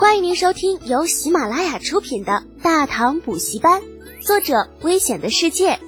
[0.00, 3.82] 欢迎您收听由喜马拉雅出品的《大唐补习班》，
[4.26, 5.78] 作者：危险的世界，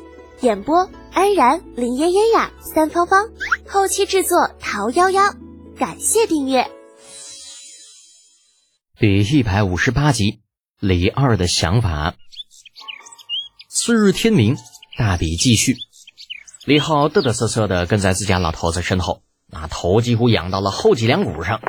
[0.42, 3.31] 演播：安然、林嫣嫣呀、三芳芳，
[3.67, 5.35] 后期制作：桃夭夭。
[5.79, 6.71] 感谢订阅。
[8.98, 10.43] 第一百五十八集，
[10.79, 12.15] 李二的想法。
[13.71, 14.59] 次日天明，
[14.99, 15.79] 大比继续。
[16.67, 21.63] 李浩嘚嘚瑟瑟的跟在自家老头子身后，那头几乎仰到了后脊梁骨上。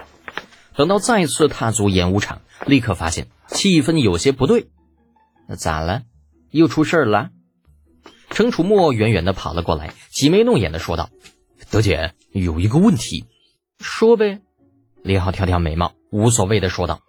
[0.76, 4.68] 等到再次踏足演武场，立刻发现气氛有些不对。
[5.48, 6.04] 那咋了？
[6.50, 7.30] 又出事儿了？
[8.30, 11.10] 程楚墨远远的跑了过来，挤眉弄眼的说道
[11.70, 13.26] ：“德姐，有一个问题。”
[13.80, 14.42] 说呗。
[15.04, 17.02] 李浩挑挑眉毛，无所谓的说道。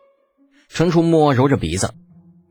[0.68, 1.94] 程楚墨揉着鼻子，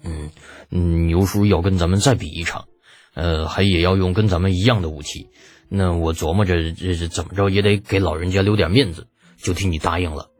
[0.03, 0.31] 嗯，
[0.71, 2.65] 嗯牛叔要跟咱们再比一场。
[3.13, 5.29] 呃，还也要用跟咱们一样的武器，
[5.69, 9.07] 那我琢磨着，这这怎么着也得给老人家留点面子，
[9.37, 10.31] 就替你答应了。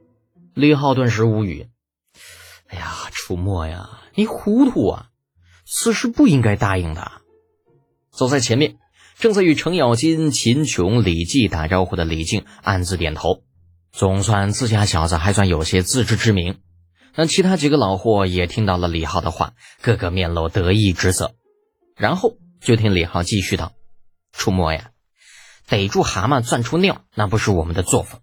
[0.53, 1.67] 李浩顿时无语。
[2.67, 5.09] 哎呀，楚墨呀，你糊涂啊！
[5.66, 7.11] 此事不应该答应的。
[8.11, 8.78] 走在前面，
[9.17, 13.44] 正在与程咬金、秦琼、李记打招呼的李靖暗自点头，
[13.91, 16.59] 总算自家小子还算有些自知之明。
[17.16, 21.35] 那其他几个老货也听到了李浩的话，个个面露得意之色，
[21.95, 22.38] 然后。
[22.63, 23.73] 就听李浩继续道
[24.31, 24.91] ：“出没呀，
[25.67, 28.22] 逮住蛤蟆钻出尿，那不是我们的作风。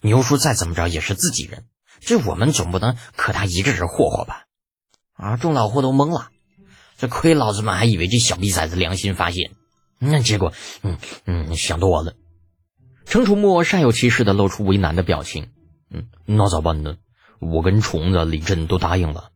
[0.00, 1.64] 牛叔再怎么着也是自己人，
[2.00, 4.44] 这我们总不能可他一个人霍霍吧？”
[5.14, 6.30] 啊，众老货都懵了，
[6.96, 9.50] 这亏老子们还以为这小逼崽子良心发现，
[9.98, 10.52] 那结果，
[10.82, 12.14] 嗯嗯，想多了。
[13.04, 15.50] 程楚墨煞有其事的露出为难的表情，
[15.90, 16.96] 嗯，那咋办呢？
[17.38, 19.30] 我跟虫子、李振都答应了。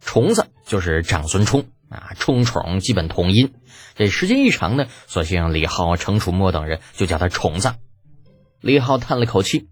[0.00, 1.66] 虫子就是长孙冲。
[1.90, 3.54] 啊，冲虫基本同音，
[3.94, 7.74] 这时间一长呢，索性李浩、程楚墨等人就叫他虫子。
[8.64, 9.68] 李浩叹了口气，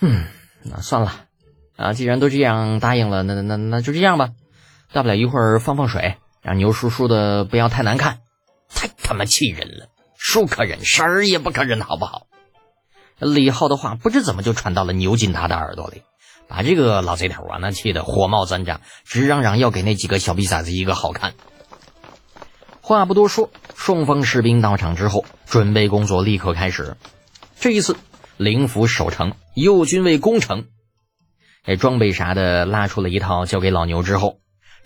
[0.00, 0.26] 嗯，
[0.62, 1.12] 那算了，
[1.74, 4.30] 啊，既然都这样答应了，那那那就这样吧，
[4.92, 8.20] 大不了一会儿放放水，让牛叔叔的不要太难看，
[8.72, 12.28] 太他妈气人了，叔可忍，婶儿也不可忍，好不好？
[13.18, 16.02] 李浩的话不知怎么就传到了牛金达的耳朵里。
[16.46, 21.34] 把这个老贼头啊，那气得火冒三丈，直嚷嚷要给那几个小逼崽子一个好看。
[22.80, 26.96] 话不多说，双方士兵到场之后，准备工作立刻开始。
[27.60, 27.94] 这一次，
[28.38, 30.64] 灵府守城，右军卫攻城。
[31.62, 34.38] 这装备啥的拉出了一套，交给老牛之后，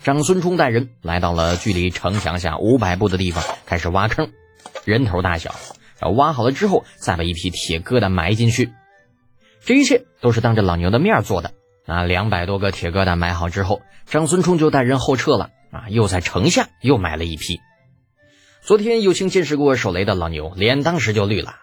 [0.03, 4.33] 长孙冲带人来到了距离城墙下五百步的地方，开始挖坑，
[4.83, 5.55] 人头大小。
[6.17, 8.73] 挖好了之后，再把一批铁疙瘩埋进去。
[9.63, 11.53] 这一切都是当着老牛的面做的。
[11.85, 15.51] 那两百多个铁疙瘩埋好之后，长孙冲就带人后撤了。
[15.71, 17.61] 啊，又在城下又埋了一批。
[18.61, 21.55] 昨天有幸见识过手雷的老牛，脸当时就绿了。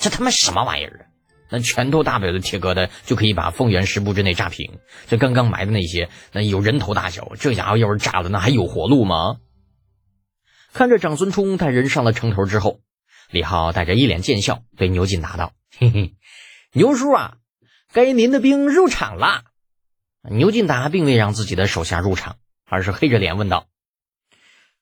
[0.00, 1.06] 这他妈什么玩意儿啊？
[1.52, 4.78] 那拳头大不了的铁疙瘩就可以把方圆十步之内炸平。
[5.08, 9.36] 这刚刚埋的那些，那有人头大小，这家伙要是炸了，那还有活路吗？
[10.72, 12.80] 看着长孙冲带人上了城头之后，
[13.30, 16.14] 李浩带着一脸贱笑对牛进答道：“嘿嘿，
[16.72, 17.36] 牛叔啊。”
[17.92, 19.42] 该您的兵入场了。
[20.30, 23.66] 牛进达并未让自己的手下入场，而是黑着脸问道：“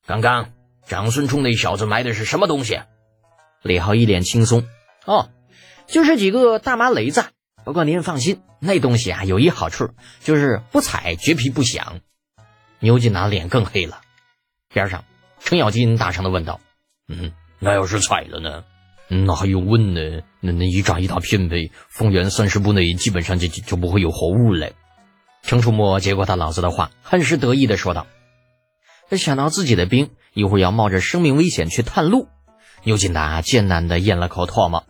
[0.04, 0.50] 刚刚
[0.86, 2.80] 长孙冲那小子埋的是什么东西？”
[3.64, 4.68] 李浩一脸轻松
[5.04, 5.30] ：“哦，
[5.86, 7.24] 就是几个大麻雷子。
[7.64, 12.00] 不过您放心，那东西啊有一好处，就是不踩绝皮不响。”
[12.80, 14.00] 牛进达脸更黑了。
[14.72, 15.04] 边上，
[15.40, 16.60] 程咬金大声的问道
[17.08, 18.64] ：“嗯，那要是踩了呢？”
[19.10, 20.20] 那还用问呢？
[20.40, 24.70] 那那一炸一大片呗，方圆三十步内基本上就就不会有活物了。
[25.42, 28.06] 程楚墨接过他老子的话，很是得意的说道
[29.08, 32.28] ：“他想到自己的兵一会儿要冒着生命危险去探路，
[32.88, 34.86] 牛金达艰难的咽了口唾沫。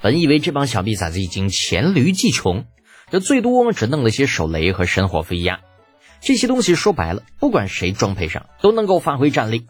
[0.00, 2.64] 本以为这帮小逼崽子已经黔驴技穷，
[3.10, 5.58] 这最多只弄了些手雷和神火飞鸦，
[6.20, 9.66] 这些东西说白了，不管谁装配上都能够发挥战力。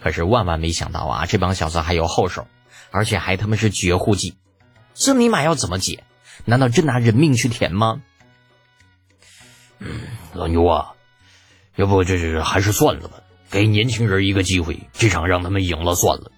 [0.00, 2.46] 可是万万没想到啊，这帮小子还有后手。”
[2.92, 4.36] 而且还他妈是绝户计，
[4.94, 6.04] 这尼玛要怎么解？
[6.44, 8.00] 难道真拿人命去填吗？
[9.80, 10.02] 嗯，
[10.32, 10.92] 老牛啊，
[11.74, 13.16] 要不这这还是算了吧，
[13.50, 16.30] 给年轻人一个机会，这场让他们赢了算了。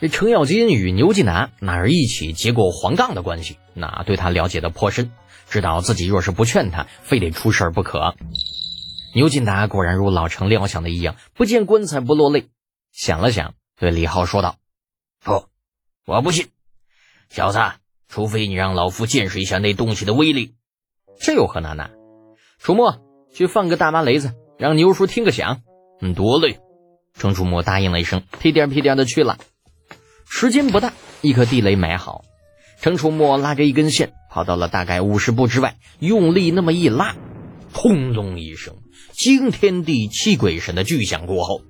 [0.00, 5.12] 这程咬金与牛继南那是一起结过黄杠的关系，那对他了解的颇深，
[5.48, 8.14] 知道自己若是不劝他，非得出事儿不可。
[9.14, 12.48] 牛进达果然如老程料想的一样，不见棺材不落泪。
[12.92, 14.56] 想了想，对李浩说道
[15.24, 15.46] ：“不。”
[16.06, 16.48] 我不信，
[17.30, 17.58] 小子，
[18.08, 20.54] 除非你让老夫见识一下那东西的威力，
[21.18, 21.88] 这有何难呢？
[22.58, 23.00] 楚墨，
[23.32, 25.62] 去放个大麻雷子，让牛叔听个响。
[26.02, 26.60] 嗯，多累。
[27.14, 29.38] 程楚墨答应了一声，屁颠屁颠的去了。
[30.36, 30.92] 时间不大，
[31.22, 32.24] 一颗地雷埋好，
[32.80, 37.14] 程楚墨拉着一根线，跑到了大概五十步之外，用力那么一拉，
[37.72, 38.74] 轰隆一声，
[39.12, 41.60] 惊天地泣鬼神的巨响过后，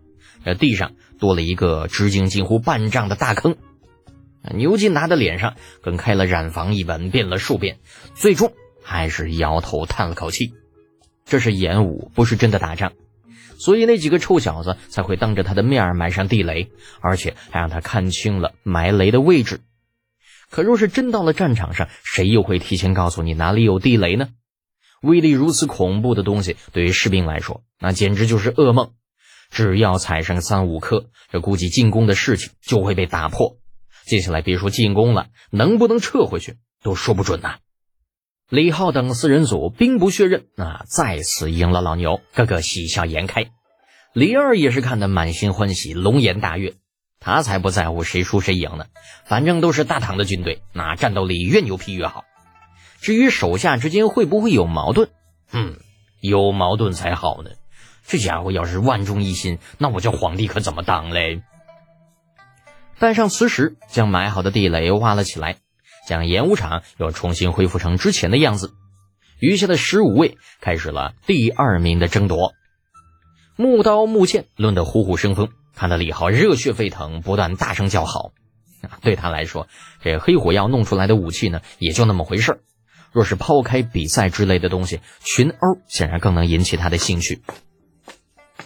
[0.47, 3.57] 这地上多了一个直径近乎半丈的大坑。
[4.55, 7.81] 牛金达的脸上跟开了染房一般变了数遍，
[8.15, 10.55] 最终还是摇头叹了口气。
[11.27, 12.95] 这是演武，不是真的打仗，
[13.59, 16.71] 所以那几个臭小子才会当着他的面埋上地雷，
[17.01, 19.61] 而且还让他看清了埋雷的位置。
[20.51, 24.29] 可若是真到了战场上，谁又会提前告诉你哪里有地雷呢？
[25.03, 28.93] 威力如此恐怖的东西，对于士兵来说，那简直就是噩梦。
[29.51, 33.59] 只要踩上三五颗，这估计进攻的事情就会被打破。
[34.05, 37.59] 接下来别说进攻了，能不能撤回去都说不准呐。
[38.51, 43.47] 李浩等四人组兵不血刃，啊，再次赢了老牛，个个喜笑颜开。
[44.13, 46.75] 李二也是看得满心欢喜，龙颜大悦。
[47.21, 48.85] 他才不在乎谁输谁赢呢，
[49.25, 52.25] 反正都是大唐的军队，那战斗力越牛皮越好。
[53.01, 55.09] 至于手下之间会不会有矛盾，
[55.51, 55.77] 嗯，
[56.21, 57.51] 有矛盾才好呢。
[58.07, 61.43] 这家伙要是万众一心，那我这皇帝可怎么当嘞？
[62.99, 65.57] 带上磁石，将埋好的地雷挖了起来，
[66.07, 68.75] 将演武场又重新恢复成之前的样子。
[69.41, 72.53] 余下的十五位开始了第二名的争夺，
[73.57, 78.33] 木刀木剑抡得虎虎生风，看得李浩热血沸腾，不断大声叫好。
[79.03, 79.67] 对他来说，
[80.03, 82.61] 这黑火药弄出来的武器呢，也就那么回事
[83.13, 87.43] 若是抛开比赛之类的东西，群殴显然更能引起他的兴趣。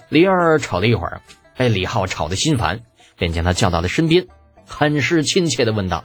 [0.09, 1.23] 李二吵了一会儿，
[1.57, 2.81] 被李浩吵得心烦。
[3.17, 4.29] 便将他叫到了身边，
[4.65, 6.05] 很是亲切的问道：“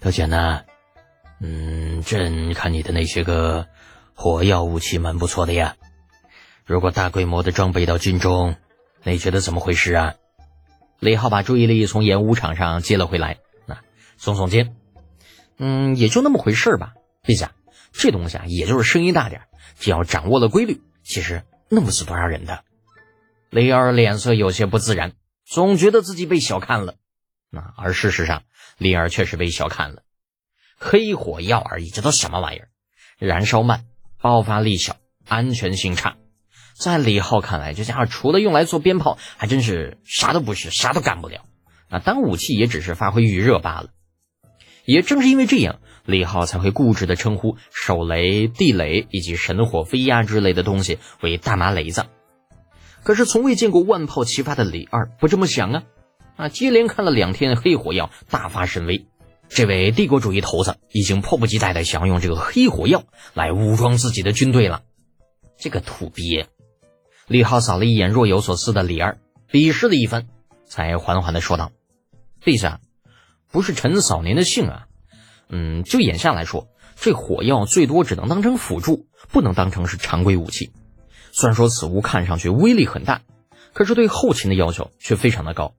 [0.00, 0.62] 特简呢？
[1.40, 3.68] 嗯，朕看你的那些个
[4.14, 5.76] 火药武器蛮不错的呀。
[6.64, 8.56] 如果大规模的装备到军中，
[9.02, 10.14] 你觉得怎么回事啊？”
[11.00, 13.82] 李浩把注意力从演武场上接了回来，啊，
[14.18, 14.74] 耸耸肩
[15.58, 16.94] ：“嗯，也就那么回事吧，
[17.24, 17.52] 陛下。
[17.92, 19.42] 这东西啊，也就是声音大点，
[19.78, 22.64] 只要掌握了规律，其实弄不死多少人的。”
[23.50, 25.12] 雷儿脸色有些不自然，
[25.44, 26.94] 总觉得自己被小看了。
[27.50, 28.44] 那而事实上，
[28.80, 30.02] 李二确实被小看了。
[30.78, 32.68] 黑火药而已，这都什么玩意儿？
[33.18, 33.84] 燃烧慢，
[34.22, 34.96] 爆发力小，
[35.28, 36.16] 安全性差。
[36.72, 41.44] 在李浩看来，这家伙除了用来做鞭炮，还真是啥都不是，啥都干不了。
[41.90, 43.90] 那当武器也只是发挥余热罢了。
[44.86, 52.06] 也正是因为这样，李浩才会固执地称呼手雷、地雷以及神火飞鸦之类的东西为大麻雷子。
[53.02, 55.82] 可是从未见过万炮齐发的李二不这么想啊！
[56.40, 59.04] 啊，接连看了两天黑火药，大发神威。
[59.50, 63.04] 这位帝国主义头子已经迫不及待的想用这个黑火药
[63.34, 64.80] 来武装自己的军队了。
[65.58, 66.46] 这个土鳖！
[67.26, 69.18] 李浩扫了一眼若有所思的李二，
[69.50, 70.28] 鄙视了一番，
[70.66, 71.72] 才缓缓的说道
[72.42, 72.80] ：“陛下，
[73.52, 74.86] 不是臣扫您的兴啊。
[75.50, 80.72] 嗯，就眼下来说，这火药最多只能当成辅助，不能当成是常规武器。”
[81.32, 83.20] 虽然说此物看上去威力很大，
[83.74, 85.74] 可是对后勤的要求却非常的高。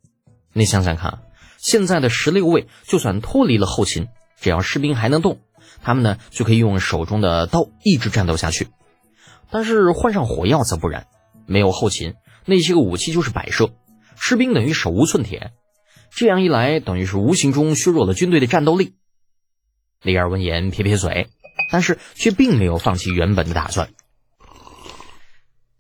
[0.54, 1.24] 你想想看，
[1.58, 4.08] 现在的十六位就算脱离了后勤，
[4.40, 5.40] 只要士兵还能动，
[5.82, 8.68] 他们呢就可以用手中的刀一直战斗下去。
[9.50, 11.08] 但是换上火药则不然，
[11.46, 12.16] 没有后勤，
[12.46, 13.72] 那些个武器就是摆设，
[14.18, 15.52] 士兵等于手无寸铁。
[16.14, 18.96] 这样一来，等于是无形中削弱了军队的战斗力。
[20.02, 21.30] 李二闻言撇撇嘴，
[21.72, 23.90] 但是却并没有放弃原本的打算。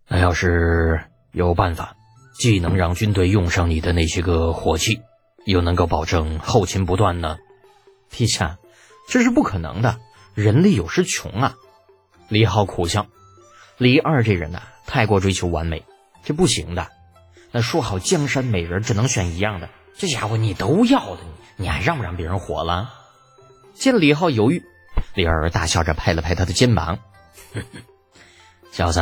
[0.08, 1.96] 那要是有办法，
[2.42, 5.04] 既能让军队用上你的那些个火器，
[5.46, 7.38] 又能够保证后勤不断呢？
[8.12, 8.58] 陛下，
[9.08, 10.00] 这是不可能的，
[10.34, 11.56] 人力有时穷啊！
[12.30, 13.06] 李浩苦笑。
[13.78, 15.86] 李二这人呐，太过追求完美，
[16.24, 16.88] 这不行的。
[17.52, 21.20] 那说好江山美人只能选一样的，这家伙你都要了，
[21.58, 22.92] 你还让不让别人活了？
[23.76, 24.64] 见李浩犹豫，
[25.14, 26.98] 李二大笑着拍了拍他的肩膀
[28.74, 29.00] ：“小子。”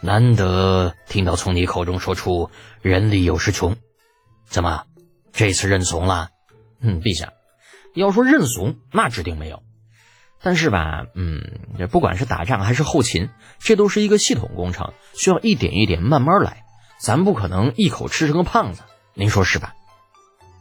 [0.00, 2.50] 难得听到从你口中说出
[2.82, 3.76] “人力有时穷”，
[4.46, 4.84] 怎么
[5.32, 6.28] 这次认怂了？
[6.80, 7.32] 嗯，陛下，
[7.94, 9.62] 要说认怂，那指定没有。
[10.42, 16.64] 但是吧，嗯，这不管是打仗还是后勤，这都是一个系统工程，需要一点一点慢慢来，
[17.00, 18.82] 咱不可能一口吃成个胖子。
[19.14, 19.74] 您说是吧？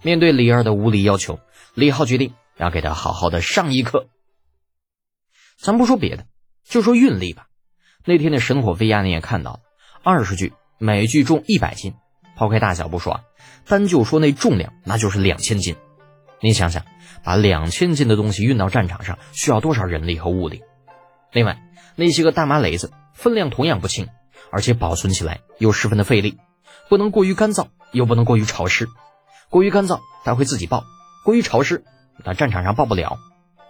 [0.01, 1.39] 面对李二的无理要求，
[1.74, 4.08] 李浩决定要给他好好的上一课。
[5.58, 6.25] 咱不说别的，
[6.63, 7.48] 就说运力吧。
[8.07, 9.59] 那天的神火飞鸦你也看到了，
[10.03, 11.95] 二十具，每具重一百斤，
[12.38, 13.21] 抛开大小不说，
[13.67, 15.75] 单就说那重量，那就是两千斤。
[16.39, 16.85] 你想想，
[17.24, 20.62] 把两千斤的东西运到战场上，需要多少人力和物力？
[21.31, 21.57] 另外，
[21.95, 24.07] 那些个大麻雷子分量同样不轻，
[24.51, 26.38] 而且保存起来又十分的费力，
[26.89, 28.88] 不能过于干燥，又不能过于潮湿。
[29.50, 30.83] 过于干燥，它会自己爆；
[31.24, 31.83] 过于潮湿，
[32.24, 33.17] 那战场上爆不了。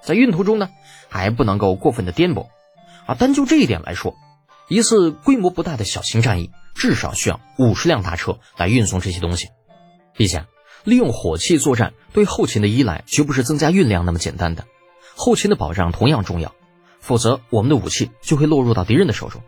[0.02, 0.70] 在运途中呢，
[1.08, 2.48] 还不能够过分的颠簸。
[3.06, 4.16] 啊，单就这一点来说，
[4.68, 9.50] 一次规模不大的小型战役，至少需要五十辆大车来运送这些东西。
[10.18, 10.48] 陛下，
[10.84, 14.66] 利用火器作战对后勤的依赖，绝不是增加运量那么简单的。
[15.16, 16.56] 后勤的保障同样重要，
[17.00, 19.42] 否则我们的武器就会落入到敌人的手中。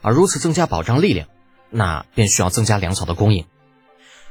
[0.00, 1.28] 而如此增加保障力量，
[1.70, 3.46] 那便需要增加粮草的供应。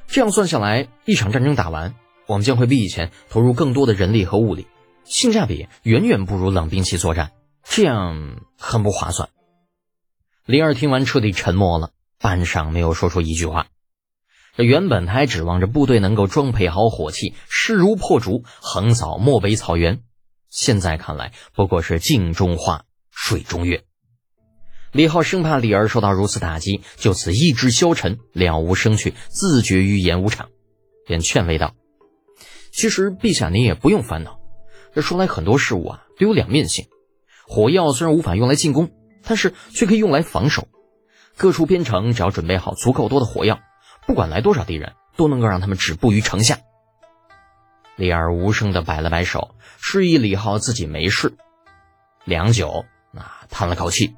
[0.08, 4.68] 这样算下来，一场战争打完，我们将会比以前投入更多的人力和物力，
[5.04, 7.32] 性价比远远不如冷兵器作战，
[7.63, 9.30] 这样很不划算。
[10.45, 13.67] 李二听完彻底沉默了，半晌没有说出一句话。
[14.57, 20.01] 这原本他还指望着部队能够装配好火器，势如破竹，横扫漠北草原，
[20.50, 23.85] 现在看来不过是镜中花，水中月。
[24.91, 30.50] 李浩生怕李儿受到如此打击，就此意志消沉，了无生趣，自绝于演武场，
[31.07, 31.73] 便劝慰道
[32.69, 34.41] ：“其实陛下您也不用烦恼。
[34.93, 36.88] 这说来很多事物啊都有两面性。
[37.47, 38.91] 火药虽然无法用来进攻，
[39.24, 40.68] 但是却可以用来防守。
[41.36, 43.60] 各处边城只要准备好足够多的火药，
[44.06, 46.60] 不管来多少敌人，都能够让他们止步于城下。”
[47.96, 51.36] 李二无声的摆了摆手，示意李浩自己没事。
[52.24, 54.15] 良久，啊，叹了口气。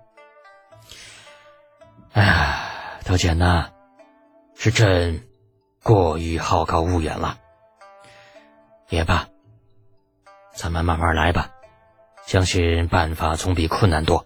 [2.14, 3.72] 哎，德简呐，
[4.56, 5.28] 是朕
[5.84, 7.38] 过于好高骛远了。
[8.90, 9.28] 也罢，
[10.54, 11.50] 咱们慢慢来吧，
[12.26, 14.26] 相信办法总比困难多，